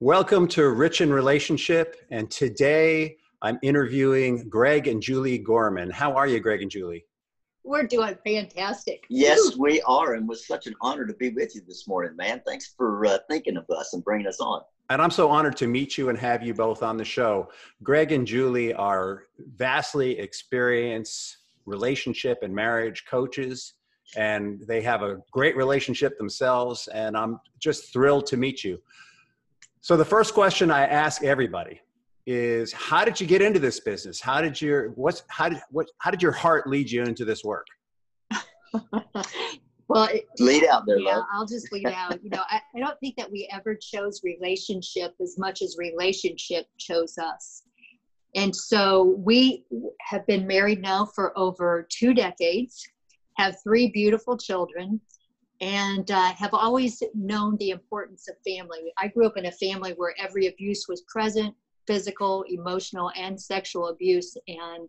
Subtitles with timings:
[0.00, 5.90] Welcome to Rich in Relationship, and today I'm interviewing Greg and Julie Gorman.
[5.90, 7.04] How are you, Greg and Julie?
[7.64, 9.02] We're doing fantastic.
[9.08, 12.14] Yes, we are, and it was such an honor to be with you this morning,
[12.14, 12.40] man.
[12.46, 14.62] Thanks for uh, thinking of us and bringing us on.
[14.88, 17.50] And I'm so honored to meet you and have you both on the show.
[17.82, 19.24] Greg and Julie are
[19.56, 23.72] vastly experienced relationship and marriage coaches,
[24.16, 26.86] and they have a great relationship themselves.
[26.86, 28.78] And I'm just thrilled to meet you.
[29.88, 31.80] So the first question I ask everybody
[32.26, 34.20] is how did you get into this business?
[34.20, 37.42] How did your what's how did what how did your heart lead you into this
[37.42, 37.66] work?
[39.88, 41.24] well, lead out there, yeah, love.
[41.32, 42.22] I'll just lead out.
[42.22, 46.66] You know, I, I don't think that we ever chose relationship as much as relationship
[46.76, 47.62] chose us.
[48.34, 49.64] And so we
[50.02, 52.86] have been married now for over two decades,
[53.38, 55.00] have three beautiful children,
[55.60, 58.92] and uh, have always known the importance of family.
[58.96, 61.54] I grew up in a family where every abuse was present
[61.88, 64.88] physical, emotional, and sexual abuse, and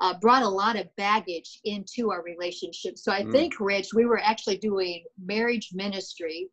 [0.00, 2.98] uh, brought a lot of baggage into our relationship.
[2.98, 3.30] So I mm.
[3.30, 6.50] think, Rich, we were actually doing marriage ministry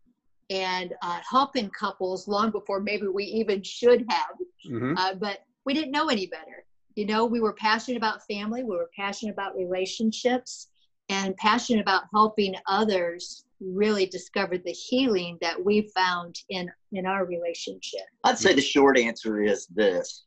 [0.52, 4.36] and uh, helping couples long before maybe we even should have,
[4.70, 4.95] mm-hmm.
[4.98, 6.64] uh, but we didn't know any better.
[6.95, 10.67] You know, we were passionate about family, we were passionate about relationships,
[11.12, 17.26] and passionate about helping others really discover the healing that we found in in our
[17.26, 18.02] relationship.
[18.23, 20.23] I'd say the short answer is this.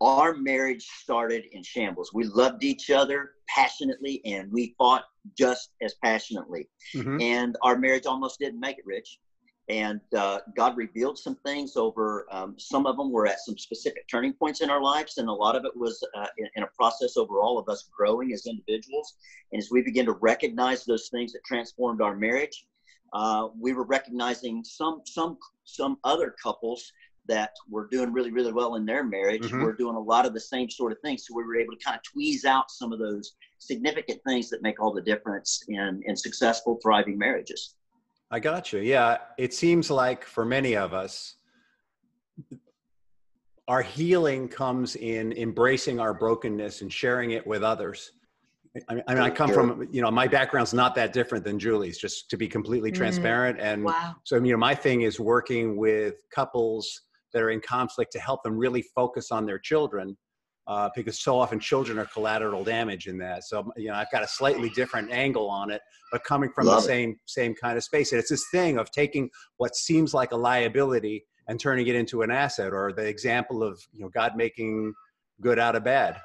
[0.00, 2.12] Our marriage started in shambles.
[2.14, 5.04] We loved each other passionately and we fought
[5.36, 6.68] just as passionately.
[6.94, 7.20] Mm-hmm.
[7.20, 9.18] and our marriage almost didn't make it rich
[9.68, 12.26] and uh, God revealed some things over.
[12.30, 15.32] Um, some of them were at some specific turning points in our lives, and a
[15.32, 18.46] lot of it was uh, in, in, a process over all of us growing as
[18.46, 19.16] individuals.
[19.52, 22.66] And as we begin to recognize those things that transformed our marriage,
[23.12, 26.90] uh, we were recognizing some some some other couples
[27.26, 29.62] that were doing really really well in their marriage mm-hmm.
[29.62, 31.26] were doing a lot of the same sort of things.
[31.26, 34.62] So we were able to kind of tweeze out some of those significant things that
[34.62, 37.74] make all the difference in in successful thriving marriages.
[38.30, 38.80] I got you.
[38.80, 41.36] Yeah, it seems like for many of us,
[43.66, 48.12] our healing comes in embracing our brokenness and sharing it with others.
[48.88, 52.30] I mean, I, come from, you know, my background's not that different than Julie's, just
[52.30, 52.98] to be completely mm-hmm.
[52.98, 53.58] transparent.
[53.60, 54.14] And wow.
[54.24, 57.02] so, you know, my thing is working with couples
[57.32, 60.16] that are in conflict to help them really focus on their children
[60.68, 63.42] uh, because so often children are collateral damage in that.
[63.44, 65.80] So you know, I've got a slightly different angle on it,
[66.12, 68.12] but coming from Love the same same kind of space.
[68.12, 72.20] And it's this thing of taking what seems like a liability and turning it into
[72.20, 74.92] an asset, or the example of you know God making
[75.40, 76.20] good out of bad.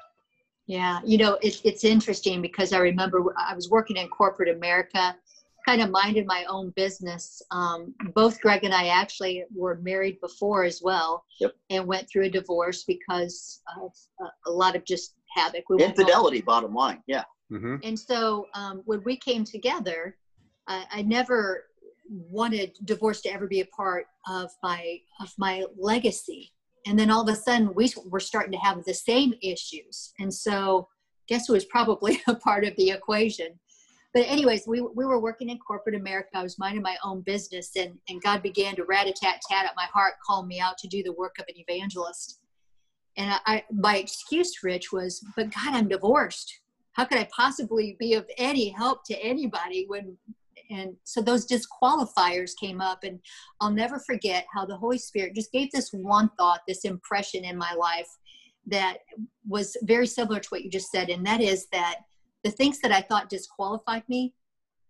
[0.66, 5.16] Yeah, you know, it's it's interesting because I remember I was working in corporate America
[5.64, 7.42] kind of minded my own business.
[7.50, 11.52] Um, both Greg and I actually were married before as well, yep.
[11.70, 13.92] and went through a divorce because of
[14.22, 15.64] uh, a lot of just havoc.
[15.68, 17.24] We Infidelity, bottom line, yeah.
[17.52, 17.76] Mm-hmm.
[17.82, 20.16] And so um, when we came together,
[20.66, 21.64] I, I never
[22.08, 26.52] wanted divorce to ever be a part of my of my legacy.
[26.86, 30.32] And then all of a sudden, we were starting to have the same issues, and
[30.32, 30.88] so
[31.26, 33.58] guess who was probably a part of the equation?
[34.14, 36.28] But anyways, we, we were working in corporate America.
[36.34, 40.14] I was minding my own business and, and God began to rat-a-tat-tat at my heart,
[40.24, 42.38] call me out to do the work of an evangelist.
[43.16, 46.60] And I, I, my excuse, Rich, was, but God, I'm divorced.
[46.92, 50.16] How could I possibly be of any help to anybody when,
[50.70, 53.18] and so those disqualifiers came up and
[53.60, 57.58] I'll never forget how the Holy Spirit just gave this one thought, this impression in
[57.58, 58.08] my life
[58.68, 58.98] that
[59.46, 61.10] was very similar to what you just said.
[61.10, 61.96] And that is that
[62.44, 64.34] the things that I thought disqualified me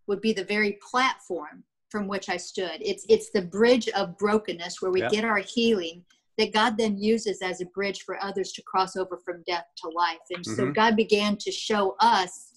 [0.07, 2.79] would be the very platform from which I stood.
[2.81, 5.13] It's it's the bridge of brokenness where we yep.
[5.13, 6.05] get our healing
[6.37, 9.89] that God then uses as a bridge for others to cross over from death to
[9.91, 10.19] life.
[10.31, 10.57] And mm-hmm.
[10.57, 12.51] so God began to show us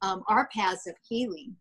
[0.00, 1.54] um, our paths of healing.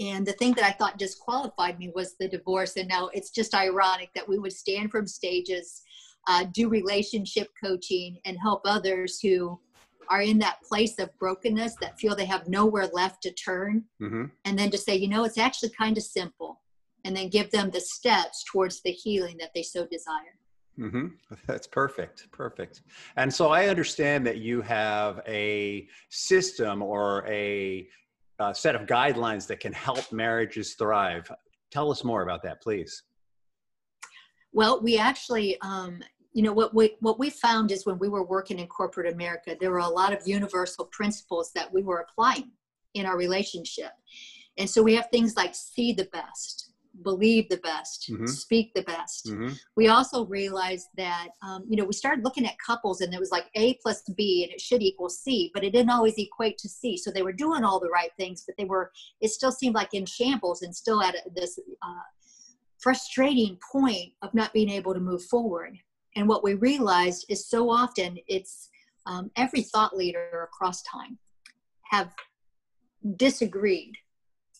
[0.00, 2.76] And the thing that I thought disqualified me was the divorce.
[2.76, 5.82] And now it's just ironic that we would stand from stages,
[6.26, 9.60] uh, do relationship coaching, and help others who
[10.08, 14.24] are in that place of brokenness that feel they have nowhere left to turn mm-hmm.
[14.44, 16.60] and then to say you know it's actually kind of simple
[17.04, 20.36] and then give them the steps towards the healing that they so desire
[20.78, 21.06] mm-hmm.
[21.46, 22.82] that's perfect perfect
[23.16, 27.88] and so i understand that you have a system or a,
[28.38, 31.30] a set of guidelines that can help marriages thrive
[31.70, 33.02] tell us more about that please
[34.52, 36.00] well, we actually, um,
[36.32, 39.56] you know what we what we found is when we were working in corporate america
[39.58, 42.50] there were a lot of universal principles that we were applying
[42.94, 43.92] in our relationship
[44.58, 46.70] and so we have things like see the best
[47.02, 48.26] believe the best, mm-hmm.
[48.26, 49.26] speak the best.
[49.26, 49.54] Mm-hmm.
[49.76, 53.30] We also realized that, um, you know, we started looking at couples and it was
[53.30, 56.68] like A plus B and it should equal C, but it didn't always equate to
[56.68, 56.96] C.
[56.96, 59.94] So they were doing all the right things, but they were, it still seemed like
[59.94, 62.08] in shambles and still at this uh,
[62.78, 65.78] frustrating point of not being able to move forward.
[66.16, 68.68] And what we realized is so often it's
[69.06, 71.18] um, every thought leader across time
[71.90, 72.12] have
[73.16, 73.96] disagreed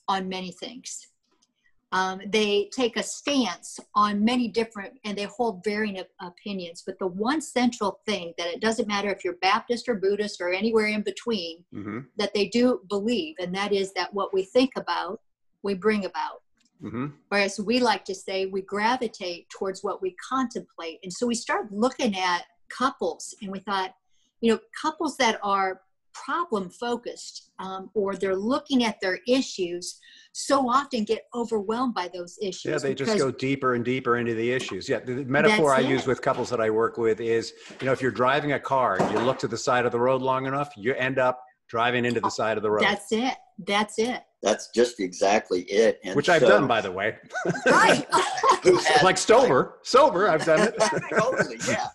[0.08, 1.08] on many things
[1.92, 7.06] um, they take a stance on many different and they hold varying opinions but the
[7.06, 11.02] one central thing that it doesn't matter if you're baptist or buddhist or anywhere in
[11.02, 12.00] between mm-hmm.
[12.16, 15.20] that they do believe and that is that what we think about
[15.62, 16.42] we bring about
[16.82, 17.06] mm-hmm.
[17.28, 21.70] whereas we like to say we gravitate towards what we contemplate and so we start
[21.72, 23.94] looking at couples and we thought
[24.40, 25.80] you know couples that are
[26.12, 29.98] problem focused um, or they're looking at their issues
[30.32, 32.64] so often get overwhelmed by those issues.
[32.64, 34.88] Yeah, they just go deeper and deeper into the issues.
[34.88, 35.88] Yeah, the metaphor I it.
[35.88, 39.00] use with couples that I work with is, you know, if you're driving a car
[39.00, 42.04] and you look to the side of the road long enough, you end up driving
[42.04, 42.82] into the oh, side of the road.
[42.82, 43.34] That's it.
[43.66, 44.22] That's it.
[44.42, 46.00] That's just exactly it.
[46.02, 47.18] And Which so, I've done, by the way.
[47.66, 48.06] right.
[49.02, 50.74] like sober, sober, I've done it.
[51.10, 51.88] totally, yeah.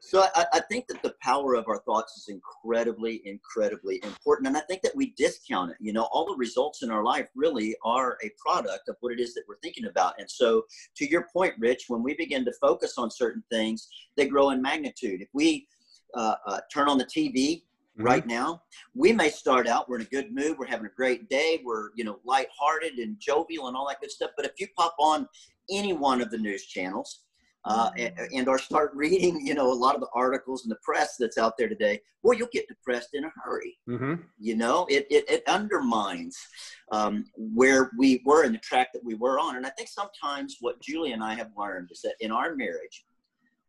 [0.00, 4.46] So I, I, think that the power of our thoughts is incredibly, incredibly important.
[4.46, 5.76] And I think that we discount it.
[5.80, 9.18] You know, all the results in our life really are a product of what it
[9.18, 10.14] is that we're thinking about.
[10.18, 10.66] And so
[10.98, 14.62] to your point, Rich, when we begin to focus on certain things, they grow in
[14.62, 15.22] magnitude.
[15.22, 15.66] If we
[16.14, 17.62] uh, uh, turn on the TV
[17.96, 18.06] Mm-hmm.
[18.06, 18.60] right now.
[18.96, 21.90] We may start out, we're in a good mood, we're having a great day, we're,
[21.94, 24.32] you know, lighthearted and jovial and all that good stuff.
[24.36, 25.28] But if you pop on
[25.70, 27.20] any one of the news channels,
[27.66, 30.78] uh, and, and, or start reading, you know, a lot of the articles in the
[30.82, 33.78] press that's out there today, well, you'll get depressed in a hurry.
[33.88, 34.14] Mm-hmm.
[34.40, 36.36] You know, it, it, it undermines
[36.90, 39.56] um, where we were in the track that we were on.
[39.56, 43.04] And I think sometimes what Julie and I have learned is that in our marriage,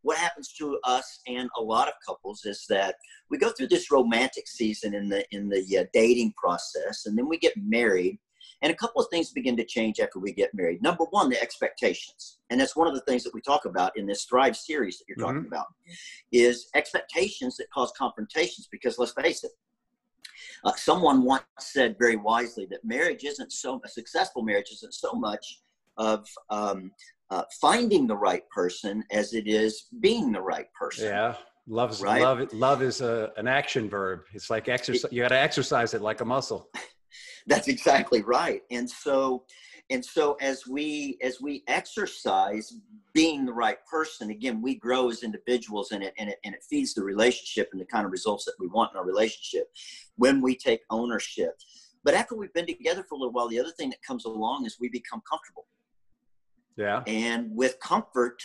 [0.06, 2.94] what happens to us and a lot of couples is that
[3.28, 7.28] we go through this romantic season in the in the uh, dating process, and then
[7.28, 8.16] we get married,
[8.62, 10.80] and a couple of things begin to change after we get married.
[10.80, 12.38] Number one, the expectations.
[12.50, 15.06] And that's one of the things that we talk about in this Thrive series that
[15.08, 15.48] you're talking mm-hmm.
[15.48, 15.66] about
[16.30, 19.50] is expectations that cause confrontations because let's face it,
[20.62, 25.14] uh, someone once said very wisely that marriage isn't so a successful marriage isn't so
[25.14, 25.58] much
[25.96, 26.92] of um,
[27.30, 31.06] uh, finding the right person as it is being the right person.
[31.06, 31.34] Yeah,
[31.66, 32.22] love's right?
[32.22, 32.52] love.
[32.52, 34.20] Love is a, an action verb.
[34.32, 35.10] It's like exercise.
[35.12, 36.70] You got to exercise it like a muscle.
[37.46, 38.62] That's exactly right.
[38.70, 39.44] And so,
[39.90, 42.72] and so as we as we exercise
[43.12, 46.64] being the right person, again, we grow as individuals, and it and it and it
[46.68, 49.68] feeds the relationship and the kind of results that we want in our relationship
[50.16, 51.54] when we take ownership.
[52.04, 54.64] But after we've been together for a little while, the other thing that comes along
[54.64, 55.66] is we become comfortable.
[56.76, 57.02] Yeah.
[57.06, 58.42] And with comfort,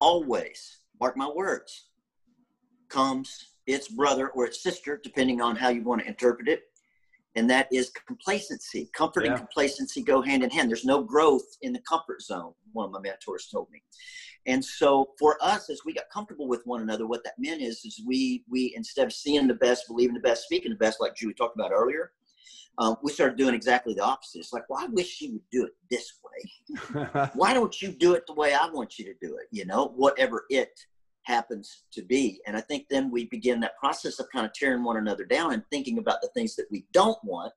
[0.00, 1.88] always, mark my words,
[2.88, 6.62] comes its brother or its sister, depending on how you want to interpret it
[7.34, 8.90] and that is complacency.
[8.92, 9.30] Comfort yeah.
[9.30, 10.68] and complacency go hand in hand.
[10.68, 13.82] There's no growth in the comfort zone, one of my mentors told me.
[14.46, 17.84] And so for us, as we got comfortable with one another, what that meant is,
[17.84, 21.14] is we, we instead of seeing the best, believing the best, speaking the best, like
[21.14, 22.12] Julie talked about earlier,
[22.78, 24.38] um, we started doing exactly the opposite.
[24.38, 27.30] It's like, well, I wish you would do it this way.
[27.34, 29.46] Why don't you do it the way I want you to do it?
[29.50, 30.70] You know, whatever it
[31.24, 32.40] happens to be.
[32.46, 35.52] And I think then we begin that process of kind of tearing one another down
[35.52, 37.52] and thinking about the things that we don't want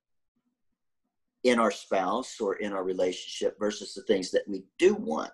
[1.44, 5.30] in our spouse or in our relationship versus the things that we do want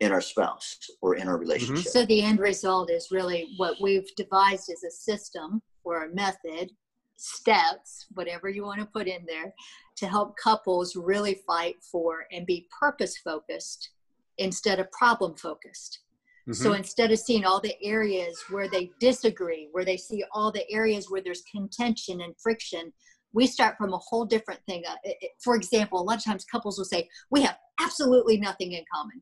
[0.00, 1.42] in our spouse or in our mm-hmm.
[1.42, 1.92] relationship.
[1.92, 6.70] So the end result is really what we've devised as a system or a method,
[7.18, 9.52] steps, whatever you want to put in there,
[9.96, 13.90] to help couples really fight for and be purpose focused
[14.38, 16.00] instead of problem focused.
[16.42, 16.52] Mm-hmm.
[16.52, 20.68] So instead of seeing all the areas where they disagree, where they see all the
[20.70, 22.92] areas where there's contention and friction,
[23.32, 24.84] we start from a whole different thing.
[24.88, 25.10] Uh,
[25.42, 29.20] for example, a lot of times couples will say, We have absolutely nothing in common.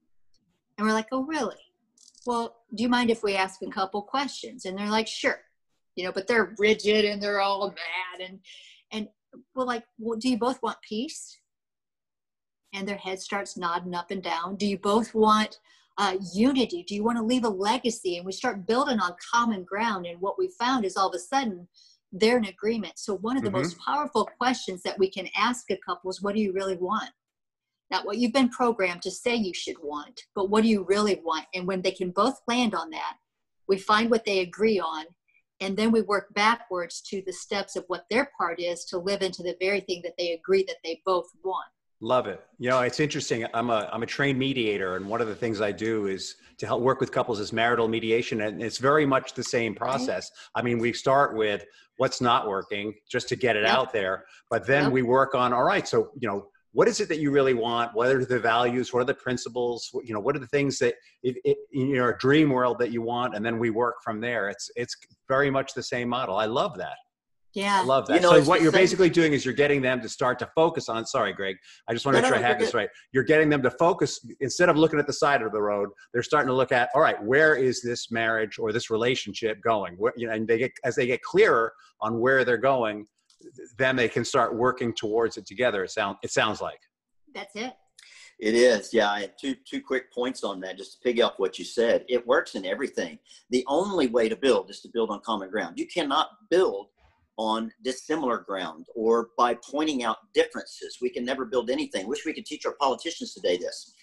[0.79, 1.57] And we're like, Oh, really?
[2.27, 4.67] Well, do you mind if we ask a couple questions?
[4.67, 5.41] And they're like, Sure.
[5.97, 8.29] You know, but they're rigid and they're all mad.
[8.29, 8.39] And,
[8.93, 9.09] and
[9.55, 11.39] we're like, Well, do you both want peace?
[12.73, 14.57] And their head starts nodding up and down.
[14.57, 15.59] Do you both want
[15.99, 16.85] uh, unity?
[16.87, 18.19] Do you want to leave a legacy?
[18.19, 20.07] And we start building on common ground.
[20.07, 21.67] And what we found is all of a sudden
[22.13, 22.99] they're in agreement.
[22.99, 23.59] So, one of the mm-hmm.
[23.59, 27.11] most powerful questions that we can ask a couple is what do you really want?
[27.91, 31.21] Not what you've been programmed to say you should want, but what do you really
[31.25, 31.47] want?
[31.55, 33.17] And when they can both land on that,
[33.69, 35.05] we find what they agree on.
[35.61, 39.23] And then we work backwards to the steps of what their part is to live
[39.23, 41.67] into the very thing that they agree that they both want.
[42.01, 42.45] Love it.
[42.59, 43.47] You know, it's interesting.
[43.55, 46.67] I'm a I'm a trained mediator, and one of the things I do is to
[46.67, 49.83] help work with couples is marital mediation, and it's very much the same mm-hmm.
[49.83, 50.31] process.
[50.55, 51.65] I mean, we start with
[51.97, 53.75] what's not working just to get it yep.
[53.75, 54.93] out there, but then yep.
[54.93, 55.89] we work on all right.
[55.89, 57.95] So you know, what is it that you really want?
[57.95, 58.93] What are the values?
[58.93, 59.91] What are the principles?
[60.05, 60.93] You know, what are the things that
[61.23, 63.35] it, it, in your dream world that you want?
[63.35, 64.51] And then we work from there.
[64.51, 64.95] It's it's
[65.27, 66.37] very much the same model.
[66.37, 66.99] I love that.
[67.55, 67.81] Yeah.
[67.81, 68.17] I love that.
[68.17, 68.83] You know, so what you're same.
[68.83, 71.57] basically doing is you're getting them to start to focus on, sorry, Greg,
[71.89, 72.91] I just want to no, make sure no, I have this right.
[73.11, 76.23] You're getting them to focus instead of looking at the side of the road, they're
[76.23, 79.95] starting to look at, all right, where is this marriage or this relationship going?
[79.95, 83.07] Where, you know, and they get, as they get clearer on where they're going,
[83.79, 85.85] then they can start working towards it together.
[85.85, 86.81] It sounds, it sounds like.
[87.35, 87.75] That's it.
[88.39, 89.11] It is, yeah.
[89.11, 92.05] I had two two quick points on that, just to piggy off what you said.
[92.07, 93.19] It works in everything.
[93.49, 95.79] The only way to build is to build on common ground.
[95.79, 96.89] You cannot build
[97.39, 100.99] on dissimilar ground or by pointing out differences.
[101.01, 102.07] We can never build anything.
[102.07, 103.95] Wish we could teach our politicians today this,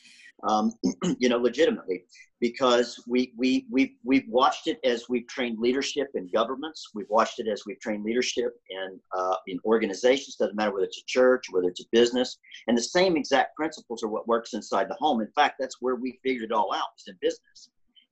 [0.47, 0.71] um,
[1.19, 2.03] you know, legitimately,
[2.39, 6.89] because we we we we've watched it as we've trained leadership in governments.
[6.93, 10.35] We've watched it as we've trained leadership in uh, in organizations.
[10.35, 14.03] Doesn't matter whether it's a church, whether it's a business, and the same exact principles
[14.03, 15.21] are what works inside the home.
[15.21, 16.87] In fact, that's where we figured it all out.
[16.97, 17.69] Is in business.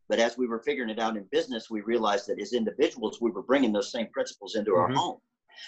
[0.10, 3.32] But as we were figuring it out in business, we realized that as individuals, we
[3.32, 4.92] were bringing those same principles into mm-hmm.
[4.92, 5.20] our home.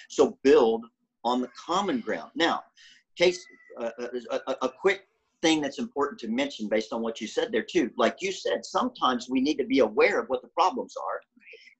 [0.09, 0.85] So build
[1.23, 2.31] on the common ground.
[2.35, 2.61] Now,
[3.17, 3.45] case
[3.79, 5.07] uh, uh, a, a, a quick
[5.43, 7.91] thing that's important to mention based on what you said there too.
[7.97, 11.19] Like you said, sometimes we need to be aware of what the problems are,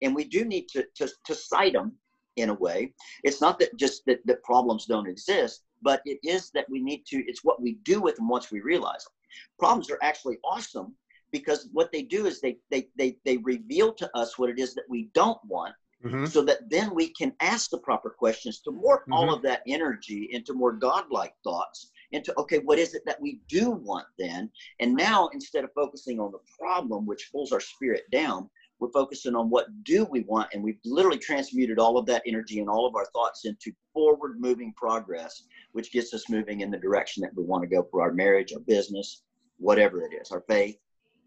[0.04, 1.94] and we do need to to, to cite them
[2.36, 2.94] in a way.
[3.24, 7.06] It's not that just that, that problems don't exist, but it is that we need
[7.08, 7.24] to.
[7.26, 9.14] It's what we do with them once we realize them.
[9.58, 10.96] Problems are actually awesome
[11.32, 14.76] because what they do is they they they, they reveal to us what it is
[14.76, 15.74] that we don't want
[16.06, 16.26] mm-hmm.
[16.26, 19.14] so that then we can ask the proper questions to morph mm-hmm.
[19.14, 23.42] all of that energy into more godlike thoughts into okay what is it that we
[23.48, 28.04] do want then and now instead of focusing on the problem which pulls our spirit
[28.12, 32.24] down we're focusing on what do we want and we've literally transmuted all of that
[32.26, 35.44] energy and all of our thoughts into forward moving progress
[35.74, 38.54] which gets us moving in the direction that we want to go for our marriage
[38.54, 39.24] our business
[39.58, 40.78] whatever it is our faith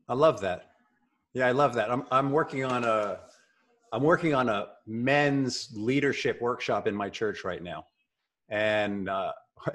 [0.09, 0.71] I love that.
[1.35, 1.91] Yeah, I love that.
[1.91, 3.21] I'm I'm working on a
[3.93, 7.87] I'm working on a men's leadership workshop in my church right now,
[8.49, 9.33] and uh,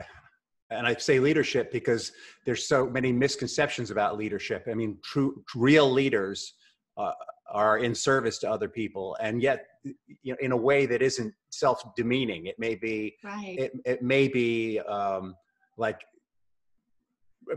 [0.71, 2.11] and I say leadership because
[2.45, 4.67] there's so many misconceptions about leadership.
[4.69, 6.53] I mean, true real leaders
[6.97, 7.11] uh,
[7.51, 11.33] are in service to other people, and yet you know, in a way that isn't
[11.49, 12.45] self-demeaning.
[12.45, 13.55] It may be right.
[13.57, 15.35] it it may be um,
[15.77, 15.99] like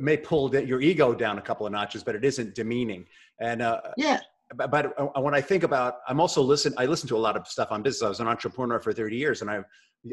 [0.00, 3.06] may pull your ego down a couple of notches, but it isn't demeaning.
[3.40, 4.20] And uh, yeah.
[4.54, 6.74] But, but uh, when I think about, I'm also listen.
[6.76, 8.02] I listen to a lot of stuff on business.
[8.02, 9.64] I was an entrepreneur for 30 years, and I've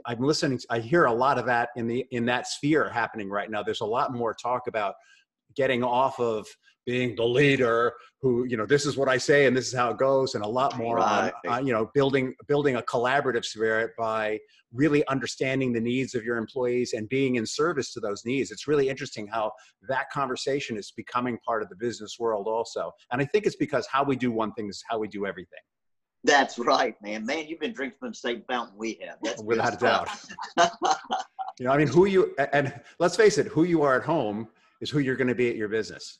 [0.05, 0.59] I'm listening.
[0.69, 3.61] I hear a lot of that in the in that sphere happening right now.
[3.61, 4.95] There's a lot more talk about
[5.55, 6.47] getting off of
[6.85, 9.91] being the leader who you know this is what i say and this is how
[9.91, 11.31] it goes and a lot more right.
[11.47, 14.39] on uh, you know building building a collaborative spirit by
[14.73, 18.51] really understanding the needs of your employees and being in service to those needs.
[18.51, 19.51] It's really interesting how
[19.89, 22.91] that conversation is becoming part of the business world also.
[23.11, 25.59] And i think it's because how we do one thing is how we do everything.
[26.23, 27.25] That's right man.
[27.25, 29.17] Man you've been drinking from the same fountain we have.
[29.23, 30.09] That's without a doubt.
[31.59, 34.47] You know i mean who you and let's face it who you are at home
[34.79, 36.19] is who you're going to be at your business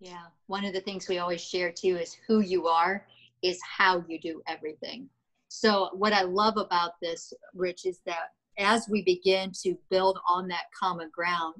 [0.00, 0.26] yeah.
[0.46, 3.06] One of the things we always share too is who you are
[3.42, 5.08] is how you do everything.
[5.48, 10.48] So, what I love about this, Rich, is that as we begin to build on
[10.48, 11.54] that common ground,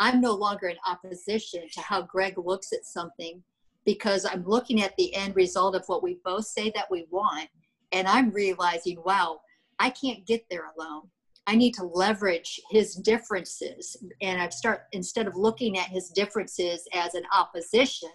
[0.00, 3.42] I'm no longer in opposition to how Greg looks at something
[3.84, 7.48] because I'm looking at the end result of what we both say that we want.
[7.92, 9.40] And I'm realizing, wow,
[9.78, 11.08] I can't get there alone.
[11.48, 13.96] I need to leverage his differences.
[14.20, 18.10] And I start, instead of looking at his differences as an opposition,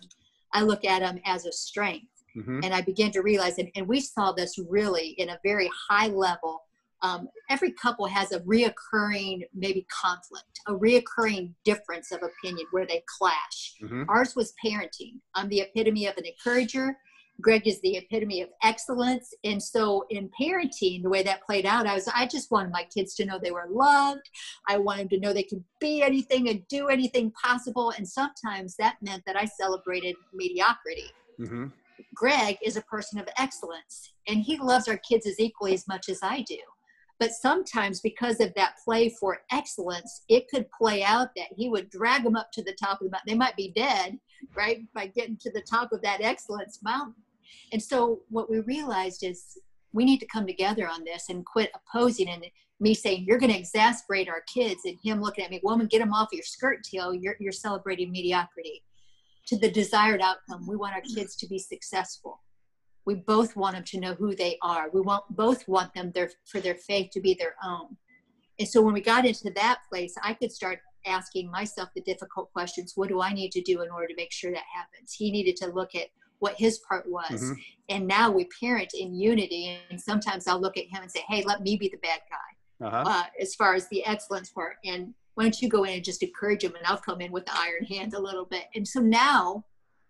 [0.53, 2.05] I look at them as a strength.
[2.37, 2.59] Mm-hmm.
[2.63, 6.07] And I begin to realize, and, and, we saw this really in a very high
[6.07, 6.61] level.
[7.01, 13.03] Um, every couple has a reoccurring, maybe conflict, a reoccurring difference of opinion where they
[13.17, 13.73] clash.
[13.83, 14.03] Mm-hmm.
[14.09, 15.19] Ours was parenting.
[15.35, 16.97] I'm the epitome of an encourager.
[17.41, 19.33] Greg is the epitome of excellence.
[19.43, 22.85] And so in parenting, the way that played out, I was I just wanted my
[22.93, 24.29] kids to know they were loved.
[24.67, 27.91] I wanted to know they could be anything and do anything possible.
[27.97, 31.11] And sometimes that meant that I celebrated mediocrity.
[31.39, 31.67] Mm-hmm.
[32.15, 36.09] Greg is a person of excellence and he loves our kids as equally as much
[36.09, 36.57] as I do.
[37.19, 41.89] But sometimes, because of that play for excellence, it could play out that he would
[41.89, 43.33] drag them up to the top of the mountain.
[43.33, 44.19] They might be dead,
[44.55, 47.21] right, by getting to the top of that excellence mountain.
[47.71, 49.57] And so, what we realized is
[49.93, 52.45] we need to come together on this and quit opposing and
[52.79, 55.99] me saying you're going to exasperate our kids and him looking at me woman get
[55.99, 58.83] them off your skirt tail you're, you're celebrating mediocrity
[59.47, 62.41] to the desired outcome we want our kids to be successful
[63.05, 64.89] we both want them to know who they are.
[64.93, 67.97] We want both want them their, for their faith to be their own.
[68.59, 72.51] And so when we got into that place i could start asking myself the difficult
[72.53, 72.93] questions.
[72.95, 75.13] What do i need to do in order to make sure that happens?
[75.13, 76.07] He needed to look at
[76.39, 77.41] what his part was.
[77.41, 77.53] Mm-hmm.
[77.89, 81.41] and now we parent in unity and sometimes i'll look at him and say hey
[81.43, 83.03] let me be the bad guy uh-huh.
[83.05, 84.75] uh, as far as the excellence part.
[84.85, 87.45] And why don't you go in and just encourage him and i'll come in with
[87.45, 88.65] the iron hand a little bit.
[88.75, 89.65] And so now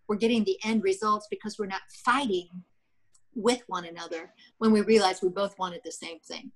[0.07, 2.49] we're getting the end results because we're not fighting
[3.35, 6.51] with one another when we realized we both wanted the same thing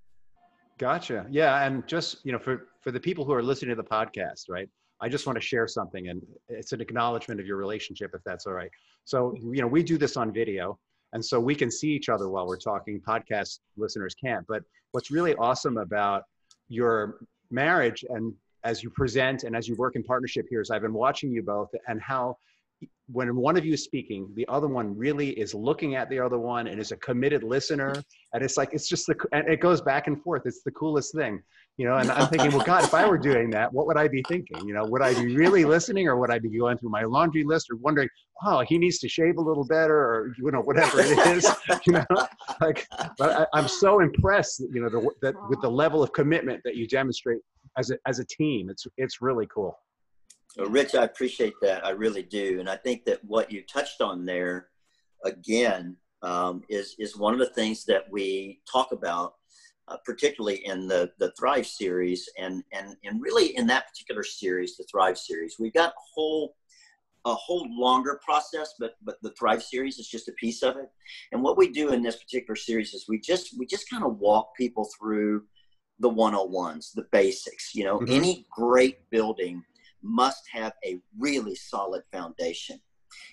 [0.77, 1.25] Gotcha.
[1.29, 4.43] Yeah, and just you know, for for the people who are listening to the podcast,
[4.49, 4.69] right?
[5.01, 8.45] I just want to share something, and it's an acknowledgement of your relationship, if that's
[8.45, 8.69] all right.
[9.05, 10.77] So, you know, we do this on video,
[11.13, 13.01] and so we can see each other while we're talking.
[13.07, 14.45] Podcast listeners can't.
[14.47, 16.23] But what's really awesome about
[16.69, 17.19] your
[17.49, 20.93] marriage and as you present and as you work in partnership here is I've been
[20.93, 22.37] watching you both and how
[23.09, 26.37] when one of you is speaking, the other one really is looking at the other
[26.37, 27.93] one and is a committed listener.
[28.33, 30.41] And it's like, it's just the, and it goes back and forth.
[30.45, 31.41] It's the coolest thing,
[31.77, 31.95] you know?
[31.95, 34.67] And I'm thinking, well, God, if I were doing that, what would I be thinking?
[34.67, 37.45] You know, would I be really listening or would I be going through my laundry
[37.45, 38.09] list or wondering,
[38.45, 41.49] oh, he needs to shave a little better or, you know, whatever it is,
[41.87, 42.05] you know,
[42.59, 42.85] like,
[43.17, 46.75] but I, am so impressed, you know, the, that with the level of commitment that
[46.75, 47.39] you demonstrate
[47.77, 48.69] as a, as a team.
[48.69, 49.77] It's, it's really cool.
[50.57, 51.85] Well, Rich, I appreciate that.
[51.85, 52.59] I really do.
[52.59, 54.69] And I think that what you touched on there,
[55.23, 59.35] again, um, is, is one of the things that we talk about,
[59.87, 62.27] uh, particularly in the, the Thrive series.
[62.39, 66.55] And, and, and really in that particular series, the Thrive series, we've got a whole,
[67.25, 70.89] a whole longer process, but, but the Thrive series is just a piece of it.
[71.33, 74.17] And what we do in this particular series is we just, we just kind of
[74.17, 75.43] walk people through
[75.99, 77.75] the 101s, the basics.
[77.75, 78.11] You know, mm-hmm.
[78.11, 79.63] any great building
[80.07, 82.79] must have a really solid foundation.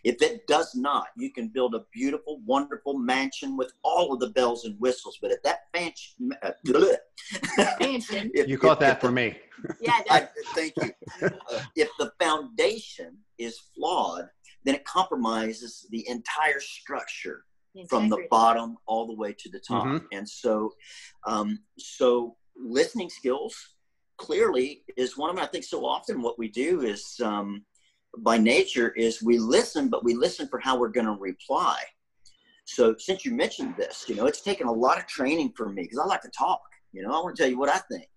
[0.02, 4.30] If it does not, you can build a beautiful, wonderful mansion with all of the
[4.30, 5.18] bells and whistles.
[5.20, 6.52] But if that mansion, uh,
[8.34, 9.38] if, you caught if, that if for the, me.
[9.80, 10.90] Yeah, I, thank you.
[11.22, 14.28] Uh, if the foundation is flawed,
[14.64, 17.44] then it compromises the entire structure
[17.88, 19.86] from the bottom all the way to the top.
[19.86, 20.06] Mm-hmm.
[20.12, 20.72] And so,
[21.26, 23.73] um, so listening skills
[24.16, 25.44] clearly is one of them.
[25.44, 27.64] I think so often what we do is um,
[28.18, 31.82] by nature is we listen, but we listen for how we're going to reply.
[32.64, 35.82] So since you mentioned this, you know, it's taken a lot of training for me
[35.82, 36.62] because I like to talk.
[36.92, 38.08] You know, I want to tell you what I think.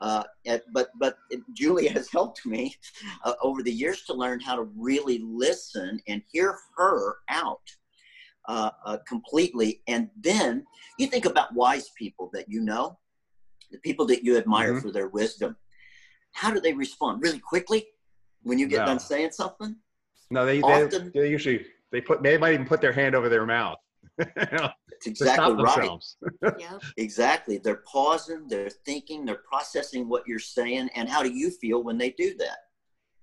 [0.00, 0.24] Uh,
[0.72, 1.18] but but
[1.52, 2.74] Julie has helped me
[3.24, 7.60] uh, over the years to learn how to really listen and hear her out
[8.48, 9.82] uh, uh completely.
[9.88, 10.64] And then
[10.98, 12.98] you think about wise people that you know,
[13.70, 14.80] the people that you admire mm-hmm.
[14.80, 15.56] for their wisdom,
[16.32, 17.22] how do they respond?
[17.22, 17.86] Really quickly
[18.42, 18.86] when you get no.
[18.86, 19.76] done saying something?
[20.30, 23.28] No, they, Often, they, they usually they put they might even put their hand over
[23.28, 23.78] their mouth.
[24.18, 25.90] That's exactly right.
[26.58, 26.78] yeah.
[26.96, 27.58] Exactly.
[27.58, 31.98] They're pausing, they're thinking, they're processing what you're saying, and how do you feel when
[31.98, 32.58] they do that?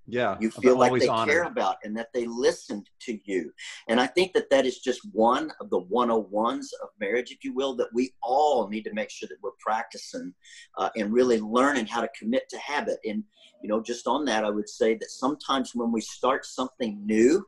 [0.08, 1.34] Yeah you feel like they honored.
[1.34, 3.52] care about and that they listened to you
[3.90, 7.54] and i think that that is just one of the 101s of marriage if you
[7.54, 10.34] will that we all need to make sure that we're practicing
[10.78, 13.24] uh, and really learning how to commit to habit and
[13.62, 17.46] you know just on that i would say that sometimes when we start something new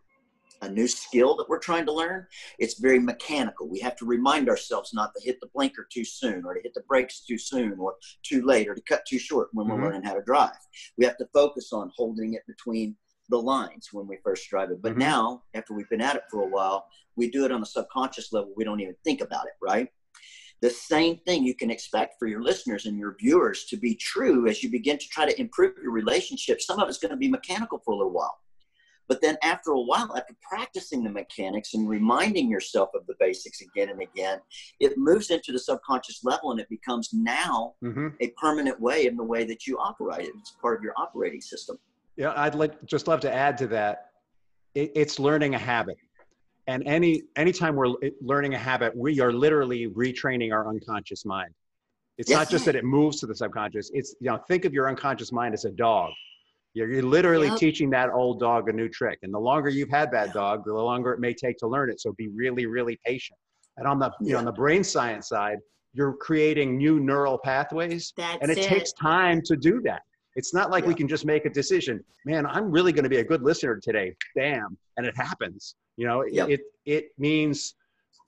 [0.62, 2.26] a new skill that we're trying to learn,
[2.58, 3.68] it's very mechanical.
[3.68, 6.74] We have to remind ourselves not to hit the blinker too soon or to hit
[6.74, 9.76] the brakes too soon or too late or to cut too short when mm-hmm.
[9.76, 10.58] we're learning how to drive.
[10.98, 12.96] We have to focus on holding it between
[13.30, 14.82] the lines when we first drive it.
[14.82, 15.02] But mm-hmm.
[15.02, 18.34] now, after we've been at it for a while, we do it on a subconscious
[18.34, 18.54] level.
[18.56, 19.88] We don't even think about it, right?
[20.62, 24.48] The same thing you can expect for your listeners and your viewers to be true
[24.50, 26.62] as you begin to try to improve your relationship.
[26.62, 28.40] Some of it's going to be mechanical for a little while
[29.10, 33.60] but then after a while, after practicing the mechanics and reminding yourself of the basics
[33.62, 34.40] again and again,
[34.80, 38.10] it moves into the subconscious level and it becomes now mm-hmm.
[38.22, 40.30] a permanent way in the way that you operate.
[40.40, 41.80] It's part of your operating system.
[42.18, 44.12] Yeah, I'd like just love to add to that.
[44.76, 45.98] It, it's learning a habit.
[46.68, 51.52] And any anytime we're learning a habit, we are literally retraining our unconscious mind.
[52.20, 52.38] It's yes.
[52.38, 53.90] not just that it moves to the subconscious.
[53.92, 56.12] It's you know, think of your unconscious mind as a dog
[56.74, 57.58] you're, you're literally yep.
[57.58, 59.20] teaching that old dog a new trick.
[59.24, 62.00] And the longer you've had that dog, the longer it may take to learn it.
[62.00, 63.40] So be really, really patient.
[63.78, 65.58] And on the, you know, on the brain science side,
[65.94, 68.14] you're creating new neural pathways.
[68.16, 70.02] That's and it, it, takes time to do that.
[70.36, 72.04] It's not like we can just make a decision.
[72.26, 74.16] Man, I'm really going to be a good listener today.
[74.36, 75.76] Bam, and it happens.
[75.98, 77.76] You know, it it means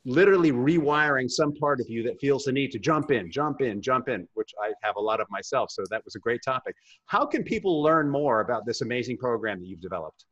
[0.05, 3.81] literally rewiring some part of you that feels the need to jump in, jump in,
[3.81, 5.71] jump in, which I have a lot of myself.
[5.71, 6.75] So that was a great topic.
[7.05, 10.25] How can people learn more about this amazing program that you've developed?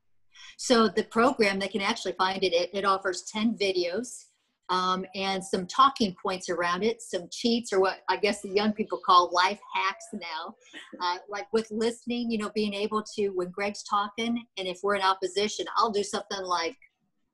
[0.57, 2.53] So the program, they can actually find it.
[2.53, 4.25] It, it offers 10 videos
[4.69, 8.73] um, and some talking points around it, some cheats or what I guess the young
[8.73, 10.55] people call life hacks now.
[11.01, 14.95] Uh, like with listening, you know, being able to, when Greg's talking and if we're
[14.95, 16.77] in opposition, I'll do something like,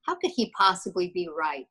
[0.02, 1.68] how could he possibly be right?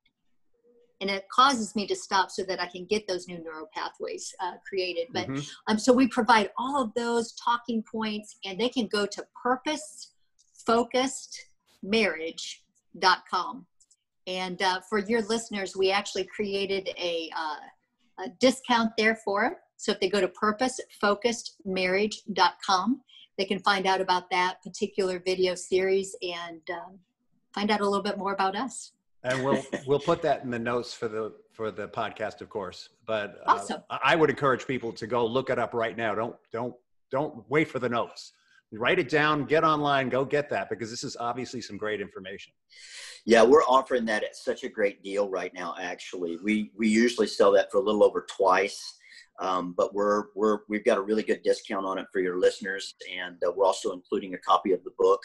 [1.01, 4.35] And it causes me to stop so that I can get those new neural pathways
[4.41, 5.09] uh, created.
[5.13, 5.43] But mm-hmm.
[5.67, 9.27] um, so we provide all of those talking points, and they can go to
[10.67, 13.67] purposefocusedmarriage.com.
[14.27, 17.57] And uh, for your listeners, we actually created a, uh,
[18.25, 19.57] a discount there for them.
[19.77, 23.03] So if they go to purposefocusedmarriage.com,
[23.37, 27.01] they can find out about that particular video series and um,
[27.53, 28.93] find out a little bit more about us
[29.25, 32.91] and we'll we'll put that in the notes for the for the podcast, of course.
[33.07, 33.83] But uh, awesome.
[33.91, 36.15] I would encourage people to go look it up right now.
[36.15, 36.75] Don't don't
[37.11, 38.33] don't wait for the notes.
[38.73, 39.45] Write it down.
[39.45, 40.09] Get online.
[40.09, 42.53] Go get that because this is obviously some great information.
[43.25, 45.75] Yeah, we're offering that at such a great deal right now.
[45.81, 48.99] Actually, we we usually sell that for a little over twice
[49.41, 52.95] um, but we're we're we've got a really good discount on it for your listeners,
[53.13, 55.21] and uh, we're also including a copy of the book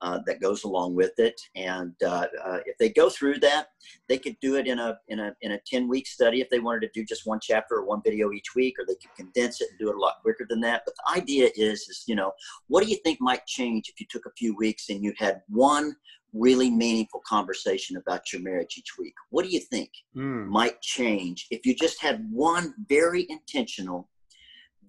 [0.00, 1.40] uh, that goes along with it.
[1.56, 3.68] And uh, uh if they go through that,
[4.08, 6.60] they could do it in a in a in a ten week study if they
[6.60, 9.60] wanted to do just one chapter or one video each week, or they could condense
[9.60, 10.82] it and do it a lot quicker than that.
[10.84, 12.32] But the idea is is you know
[12.68, 15.42] what do you think might change if you took a few weeks and you had
[15.48, 15.96] one
[16.32, 19.14] really meaningful conversation about your marriage each week.
[19.30, 20.46] What do you think mm.
[20.46, 24.08] might change if you just had one very intentional,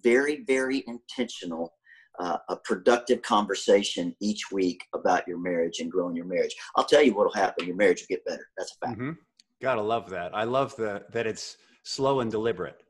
[0.02, 1.74] very, very intentional,
[2.18, 6.54] uh, a productive conversation each week about your marriage and growing your marriage?
[6.76, 7.66] I'll tell you what'll happen.
[7.66, 8.46] Your marriage will get better.
[8.56, 8.98] That's a fact.
[8.98, 9.12] Mm-hmm.
[9.62, 10.34] Gotta love that.
[10.34, 12.82] I love the, that it's slow and deliberate.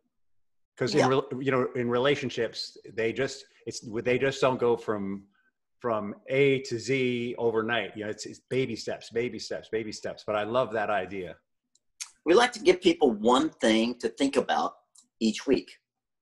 [0.75, 1.07] Because yeah.
[1.07, 5.25] in you know in relationships they just it's they just don't go from
[5.81, 7.97] from A to Z overnight.
[7.97, 10.25] You know, it's, it's baby steps, baby steps, baby steps.
[10.27, 11.37] But I love that idea.
[12.25, 14.75] We like to give people one thing to think about
[15.21, 15.71] each week,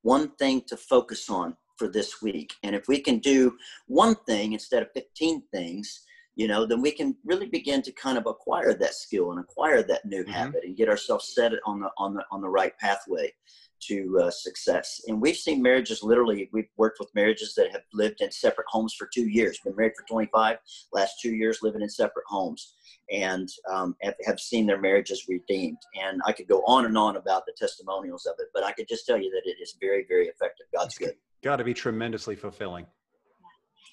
[0.02, 2.54] one thing to focus on for this week.
[2.62, 6.02] And if we can do one thing instead of 15 things,
[6.36, 9.82] you know, then we can really begin to kind of acquire that skill and acquire
[9.82, 10.32] that new mm-hmm.
[10.32, 13.32] habit and get ourselves set on the on the on the right pathway
[13.80, 15.00] to uh, success.
[15.06, 18.94] And we've seen marriages literally, we've worked with marriages that have lived in separate homes
[18.94, 20.58] for two years, been married for 25,
[20.92, 22.74] last two years living in separate homes,
[23.10, 25.78] and um, have, have seen their marriages redeemed.
[26.02, 28.88] And I could go on and on about the testimonials of it, but I could
[28.88, 30.66] just tell you that it is very, very effective.
[30.74, 31.14] God's good.
[31.42, 32.86] Got to be tremendously fulfilling.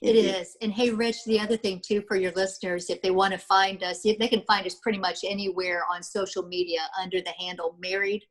[0.01, 0.57] It is.
[0.61, 3.81] And hey, Rich, the other thing too for your listeners, if they want to find
[3.81, 7.77] us, if they can find us pretty much anywhere on social media under the handle
[7.79, 8.23] Married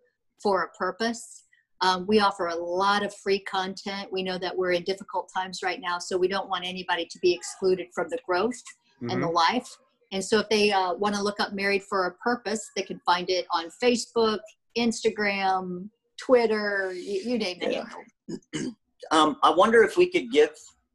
[0.43, 1.44] for a Purpose.
[1.81, 4.11] Um, we offer a lot of free content.
[4.13, 7.19] We know that we're in difficult times right now, so we don't want anybody to
[7.19, 8.63] be excluded from the growth
[8.97, 9.11] mm-hmm.
[9.11, 9.37] and the mm-hmm.
[9.37, 9.77] life.
[10.13, 13.01] And so, if they uh, want to look up Married for a Purpose, they can
[13.05, 14.39] find it on Facebook,
[14.79, 17.85] Instagram, Twitter, you, you name it.
[18.53, 18.69] Yeah.
[19.11, 20.51] um, I wonder if we could give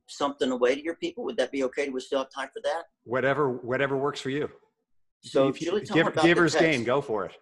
[0.08, 1.24] something away to your people.
[1.26, 1.86] Would that be okay?
[1.86, 2.84] Do we still have time for that?
[3.04, 4.50] Whatever, whatever works for you.
[5.22, 7.34] So, if you give, giver's game, go for it.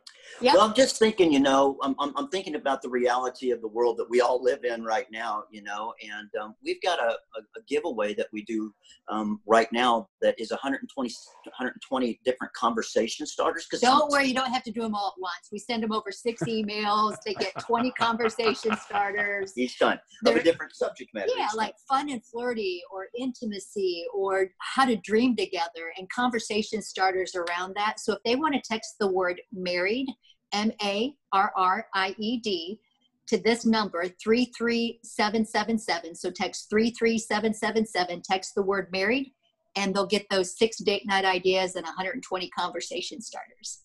[0.41, 0.53] Yep.
[0.53, 3.67] Well, I'm just thinking, you know, I'm, I'm, I'm, thinking about the reality of the
[3.67, 7.09] world that we all live in right now, you know, and um, we've got a,
[7.09, 8.71] a, a, giveaway that we do
[9.09, 11.09] um, right now that is 120,
[11.45, 13.65] 120 different conversation starters.
[13.65, 15.49] Cause don't worry, you don't have to do them all at once.
[15.51, 17.15] We send them over six emails.
[17.25, 19.53] they get 20 conversation starters.
[19.57, 21.31] Each time They're, of a different subject matter.
[21.35, 27.35] Yeah, like fun and flirty or intimacy or how to dream together and conversation starters
[27.35, 27.99] around that.
[27.99, 30.07] So if they want to text the word married,
[30.51, 32.79] M A R R I E D,
[33.27, 36.15] to this number 33777.
[36.15, 39.33] So text 33777, text the word married,
[39.75, 43.81] and they'll get those six date night ideas and 120 conversation starters.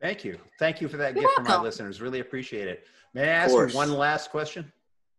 [0.00, 0.38] Thank you.
[0.58, 1.44] Thank you for that You're gift welcome.
[1.46, 2.00] for my listeners.
[2.00, 2.86] Really appreciate it.
[3.14, 4.70] May I ask you one last question?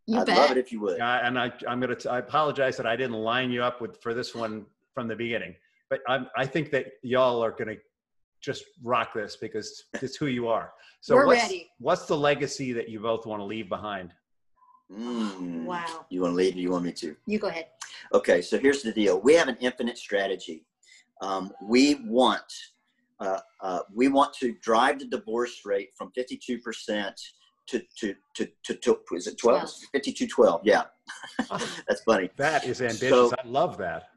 [0.05, 0.37] You I'd bet.
[0.37, 1.01] love it if you would.
[1.01, 4.01] Uh, and I, I'm going to, I apologize that I didn't line you up with
[4.01, 5.55] for this one from the beginning,
[5.89, 7.77] but I'm, I think that y'all are going to
[8.41, 10.71] just rock this because it's who you are.
[11.01, 11.69] So We're what's, ready.
[11.79, 14.13] What's the legacy that you both want to leave behind?
[14.91, 16.05] Mm, wow.
[16.09, 16.55] You want to leave?
[16.55, 17.15] you want me to?
[17.25, 17.67] You go ahead.
[18.13, 19.19] Okay, so here's the deal.
[19.19, 20.65] We have an infinite strategy.
[21.21, 22.43] Um, we want
[23.19, 27.19] uh, uh, we want to drive the divorce rate from 52 percent
[27.67, 29.69] to to to to, to is it 12?
[29.91, 30.61] 52 12.
[30.63, 30.83] Yeah,
[31.87, 32.29] that's funny.
[32.37, 33.09] That is ambitious.
[33.09, 34.09] So, I love that.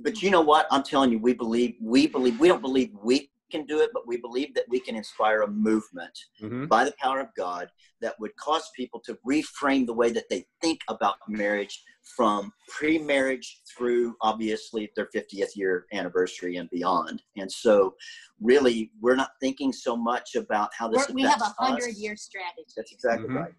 [0.00, 0.66] But you know what?
[0.70, 4.06] I'm telling you, we believe we believe we don't believe we can do it, but
[4.06, 6.66] we believe that we can inspire a movement mm-hmm.
[6.66, 7.68] by the power of God
[8.00, 11.82] that would cause people to reframe the way that they think about marriage
[12.16, 17.22] from pre-marriage through obviously their 50th year anniversary and beyond.
[17.36, 17.94] And so
[18.40, 22.16] really we're not thinking so much about how this we're, we have a hundred year
[22.16, 22.72] strategy.
[22.76, 23.38] That's exactly mm-hmm.
[23.38, 23.52] right.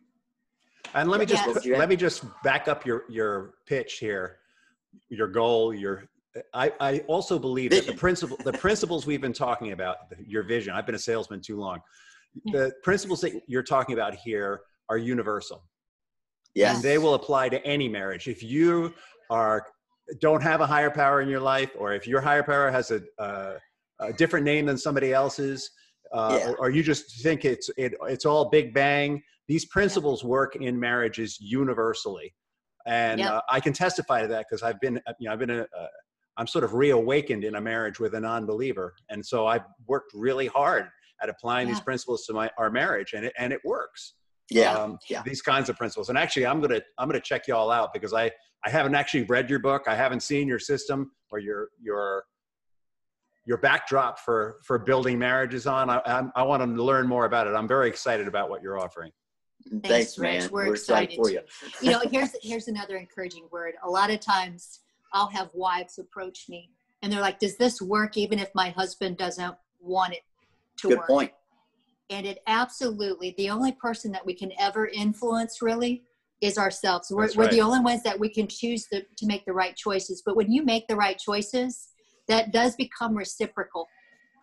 [0.93, 1.77] And let me just yes.
[1.77, 4.37] let me just back up your your pitch here,
[5.09, 6.07] your goal, your
[6.53, 7.85] I, I also believe vision.
[7.85, 10.73] that the principle the principles we've been talking about, your vision.
[10.73, 11.79] I've been a salesman too long.
[12.45, 15.63] The principles that you're talking about here are universal.
[16.53, 16.75] Yes.
[16.75, 18.27] And they will apply to any marriage.
[18.27, 18.93] If you
[19.29, 19.65] are
[20.19, 23.01] don't have a higher power in your life, or if your higher power has a,
[23.19, 23.53] a,
[23.99, 25.69] a different name than somebody else's,
[26.13, 26.49] uh, yeah.
[26.51, 29.21] or, or, you just think it's it, it's all Big Bang.
[29.47, 32.33] These principles work in marriages universally,
[32.85, 33.31] and yep.
[33.31, 35.87] uh, I can testify to that because I've been you know I've been a, a
[36.37, 40.47] I'm sort of reawakened in a marriage with a non-believer, and so I've worked really
[40.47, 40.87] hard
[41.21, 41.73] at applying yeah.
[41.73, 44.13] these principles to my our marriage, and it and it works.
[44.49, 45.23] Yeah, um, yeah.
[45.25, 48.13] These kinds of principles, and actually, I'm gonna I'm gonna check you all out because
[48.13, 48.31] I
[48.65, 49.83] I haven't actually read your book.
[49.87, 52.23] I haven't seen your system or your your
[53.45, 55.89] your backdrop for for building marriages on.
[55.89, 57.51] I I, I want to learn more about it.
[57.51, 59.11] I'm very excited about what you're offering.
[59.69, 60.49] Thanks, Thanks man.
[60.51, 61.41] We're, We're excited, excited for you.
[61.81, 63.73] you know, here's here's another encouraging word.
[63.83, 64.79] A lot of times
[65.17, 66.69] I'll have wives approach me
[67.01, 70.21] and they're like, does this work even if my husband doesn't want it
[70.77, 71.07] to Good work?
[71.07, 71.31] Good point.
[72.11, 76.03] And it absolutely, the only person that we can ever influence really
[76.39, 77.09] is ourselves.
[77.09, 77.35] We're, right.
[77.35, 80.21] we're the only ones that we can choose the, to make the right choices.
[80.23, 81.89] But when you make the right choices,
[82.27, 83.87] that does become reciprocal.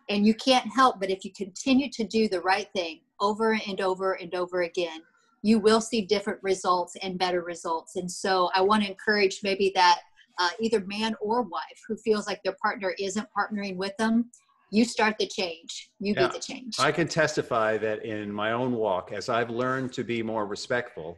[0.09, 3.79] And you can't help but if you continue to do the right thing over and
[3.79, 4.99] over and over again,
[5.41, 7.95] you will see different results and better results.
[7.95, 10.01] And so I want to encourage maybe that
[10.37, 14.29] uh, either man or wife who feels like their partner isn't partnering with them
[14.71, 16.27] you start the change you yeah.
[16.27, 20.03] be the change i can testify that in my own walk as i've learned to
[20.03, 21.17] be more respectful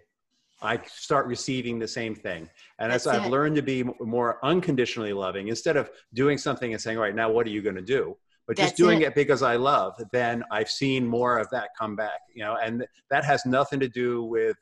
[0.62, 2.50] i start receiving the same thing
[2.80, 3.32] and That's as i've it.
[3.32, 7.30] learned to be more unconditionally loving instead of doing something and saying all right now
[7.32, 8.16] what are you going to do
[8.48, 9.10] but just That's doing it.
[9.10, 9.16] it.
[9.16, 13.24] because i love then i've seen more of that come back you know and that
[13.24, 14.58] has nothing to do with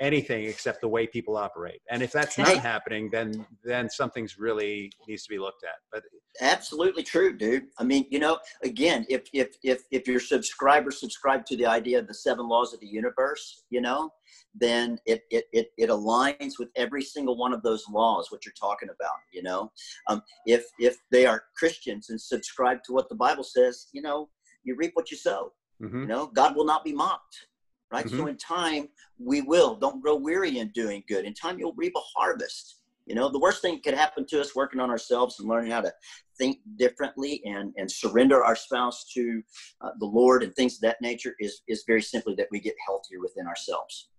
[0.00, 1.80] anything except the way people operate.
[1.90, 5.76] And if that's not happening, then then something's really needs to be looked at.
[5.92, 6.02] But
[6.40, 7.66] absolutely true, dude.
[7.78, 11.98] I mean, you know, again, if if if if your subscribers subscribe to the idea
[11.98, 14.10] of the seven laws of the universe, you know,
[14.54, 18.54] then it it it, it aligns with every single one of those laws what you're
[18.58, 19.18] talking about.
[19.32, 19.70] You know,
[20.08, 24.30] um, if if they are Christians and subscribe to what the Bible says, you know,
[24.64, 25.52] you reap what you sow.
[25.82, 26.02] Mm-hmm.
[26.02, 27.46] You know, God will not be mocked
[27.92, 28.06] right?
[28.06, 28.18] Mm-hmm.
[28.18, 29.76] So in time, we will.
[29.76, 31.24] Don't grow weary in doing good.
[31.24, 32.76] In time, you'll reap a harvest.
[33.06, 35.80] You know, the worst thing could happen to us working on ourselves and learning how
[35.80, 35.92] to
[36.38, 39.42] think differently and, and surrender our spouse to
[39.80, 42.74] uh, the Lord and things of that nature is, is very simply that we get
[42.86, 44.10] healthier within ourselves.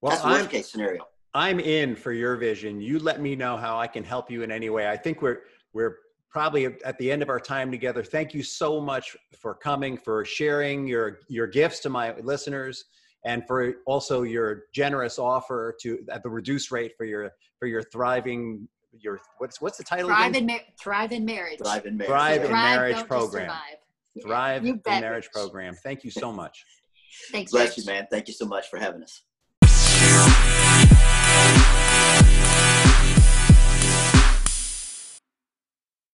[0.00, 1.08] Well, That's the worst I'm, case scenario.
[1.34, 2.80] I'm in for your vision.
[2.80, 4.88] You let me know how I can help you in any way.
[4.88, 5.42] I think we're,
[5.72, 5.96] we're
[6.30, 8.02] probably at the end of our time together.
[8.02, 12.84] Thank you so much for coming, for sharing your, your gifts to my listeners
[13.24, 17.82] and for also your generous offer to at the reduced rate for your for your
[17.82, 18.68] thriving
[19.00, 20.42] your what's what's the title thrive again?
[20.42, 21.58] in Ma- thrive in marriage.
[21.58, 22.10] Thrive in marriage.
[22.10, 23.52] Thrive, in marriage program.
[24.22, 25.74] thrive in marriage program.
[25.74, 26.64] Thank you so much.
[27.32, 28.06] Thanks bless you man.
[28.10, 30.47] Thank you so much for having us